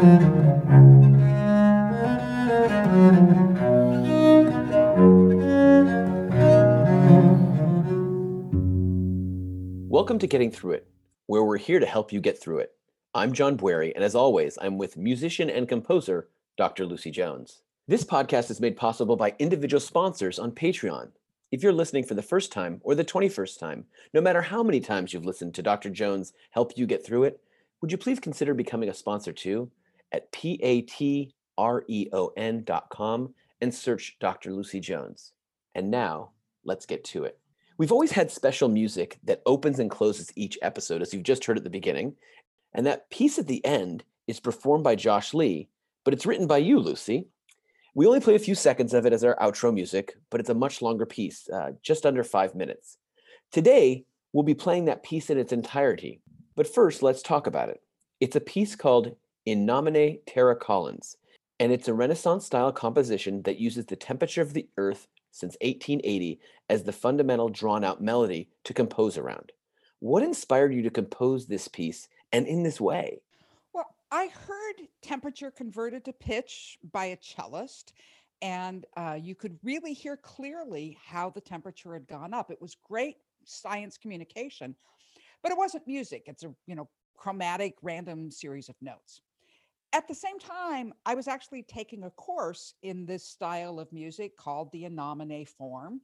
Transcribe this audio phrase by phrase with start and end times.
[0.00, 0.18] Welcome
[10.20, 10.86] to Getting Through It,
[11.26, 12.72] where we're here to help you get through it.
[13.14, 16.86] I'm John Bwarie, and as always, I'm with musician and composer Dr.
[16.86, 17.60] Lucy Jones.
[17.86, 21.10] This podcast is made possible by individual sponsors on Patreon.
[21.52, 24.80] If you're listening for the first time or the 21st time, no matter how many
[24.80, 25.90] times you've listened to Dr.
[25.90, 27.42] Jones help you get through it,
[27.82, 29.70] would you please consider becoming a sponsor too
[30.12, 31.34] at patreon.com
[33.62, 34.52] and search Dr.
[34.52, 35.32] Lucy Jones.
[35.74, 36.30] And now,
[36.64, 37.38] let's get to it.
[37.78, 41.56] We've always had special music that opens and closes each episode, as you've just heard
[41.56, 42.14] at the beginning.
[42.74, 45.68] And that piece at the end is performed by Josh Lee,
[46.04, 47.26] but it's written by you, Lucy.
[47.94, 50.54] We only play a few seconds of it as our outro music, but it's a
[50.54, 52.98] much longer piece, uh, just under five minutes.
[53.50, 56.20] Today, we'll be playing that piece in its entirety.
[56.54, 57.80] But first, let's talk about it.
[58.20, 59.16] It's a piece called
[59.50, 61.16] In Nomine Terra Calens,
[61.58, 66.38] and it's a Renaissance style composition that uses the temperature of the earth since 1880
[66.68, 69.50] as the fundamental drawn out melody to compose around.
[69.98, 73.22] What inspired you to compose this piece and in this way?
[73.72, 77.92] Well, I heard temperature converted to pitch by a cellist,
[78.42, 82.52] and uh, you could really hear clearly how the temperature had gone up.
[82.52, 84.76] It was great science communication,
[85.42, 86.22] but it wasn't music.
[86.26, 89.22] It's a you know chromatic random series of notes.
[89.92, 94.36] At the same time, I was actually taking a course in this style of music
[94.36, 96.00] called the In Nomine form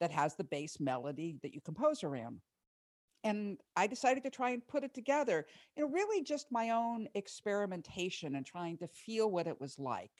[0.00, 2.40] that has the bass melody that you compose around
[3.26, 5.46] and I decided to try and put it together.
[5.76, 10.12] You know, really just my own experimentation and trying to feel what it was like.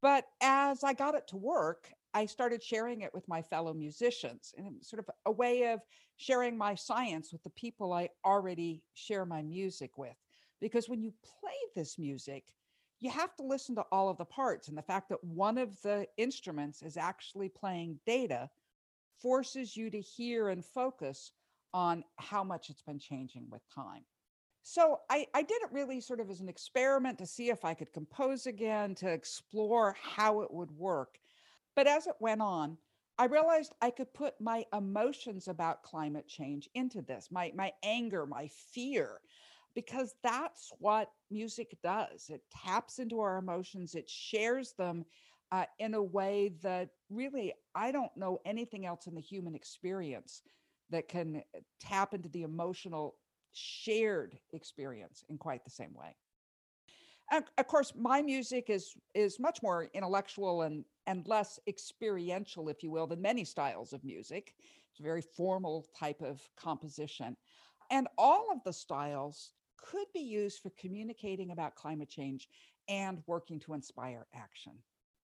[0.00, 4.54] But as I got it to work, I started sharing it with my fellow musicians
[4.56, 5.80] and it was sort of a way of
[6.16, 10.16] sharing my science with the people I already share my music with.
[10.62, 12.44] Because when you play this music,
[13.00, 14.68] you have to listen to all of the parts.
[14.68, 18.48] And the fact that one of the instruments is actually playing data
[19.20, 21.32] forces you to hear and focus
[21.74, 24.04] on how much it's been changing with time.
[24.62, 27.74] So I, I did it really sort of as an experiment to see if I
[27.74, 31.18] could compose again, to explore how it would work.
[31.74, 32.78] But as it went on,
[33.18, 38.26] I realized I could put my emotions about climate change into this, my, my anger,
[38.26, 39.18] my fear,
[39.74, 42.26] because that's what music does.
[42.28, 45.04] It taps into our emotions, it shares them
[45.50, 50.42] uh, in a way that really I don't know anything else in the human experience
[50.90, 53.16] that can uh, tap into the emotional
[53.52, 56.16] shared experience in quite the same way.
[57.30, 62.82] And of course, my music is is much more intellectual and and less experiential, if
[62.82, 64.54] you will, than many styles of music.
[64.90, 67.36] It's a very formal type of composition.
[67.90, 72.48] And all of the styles could be used for communicating about climate change
[72.88, 74.72] and working to inspire action.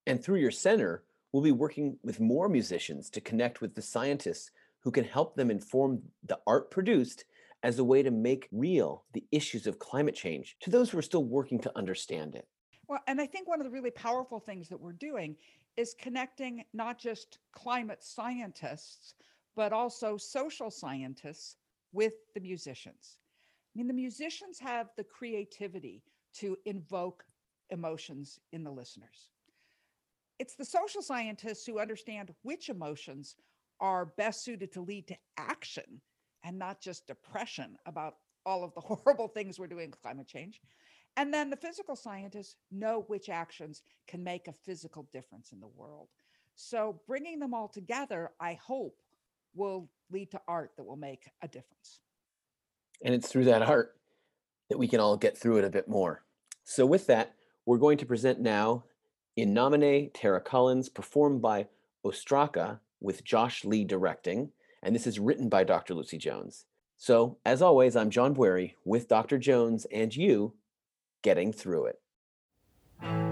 [0.07, 4.51] And through your center, we'll be working with more musicians to connect with the scientists
[4.81, 7.25] who can help them inform the art produced
[7.63, 11.03] as a way to make real the issues of climate change to those who are
[11.03, 12.47] still working to understand it.
[12.87, 15.37] Well, and I think one of the really powerful things that we're doing
[15.77, 19.15] is connecting not just climate scientists,
[19.57, 21.57] but also social scientists
[21.93, 23.19] with the musicians.
[23.79, 26.03] Mean, the musicians have the creativity
[26.35, 27.25] to invoke
[27.71, 29.31] emotions in the listeners.
[30.41, 33.37] It's the social scientists who understand which emotions
[33.79, 36.01] are best suited to lead to action
[36.43, 40.61] and not just depression about all of the horrible things we're doing with climate change.
[41.17, 45.69] And then the physical scientists know which actions can make a physical difference in the
[45.69, 46.09] world.
[46.57, 48.97] So bringing them all together, I hope,
[49.55, 52.01] will lead to art that will make a difference.
[53.05, 53.97] And it's through that art
[54.69, 56.25] that we can all get through it a bit more.
[56.65, 58.85] So, with that, we're going to present now
[59.37, 61.67] In Nomine Terra Calens, performed by
[62.05, 64.51] Ostraka with Josh Lee directing,
[64.83, 65.95] and this is written by Dr.
[65.95, 66.67] Lucy Jones.
[66.97, 69.39] So, as always, I'm John Bwarie with Dr.
[69.39, 70.55] Jones and you
[71.23, 73.28] getting through it.